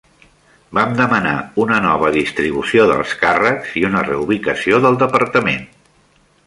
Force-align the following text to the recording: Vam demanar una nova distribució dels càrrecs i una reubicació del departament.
Vam 0.77 0.95
demanar 0.99 1.33
una 1.65 1.77
nova 1.83 2.09
distribució 2.17 2.89
dels 2.93 3.15
càrrecs 3.25 3.77
i 3.83 3.85
una 3.93 4.05
reubicació 4.11 4.81
del 4.87 5.03
departament. 5.05 5.67